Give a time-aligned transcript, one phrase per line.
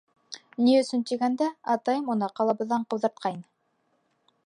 [0.67, 3.49] Ни өсөн тигәндә, атайым уны ҡалабыҙҙан ҡыуҙыртҡайны.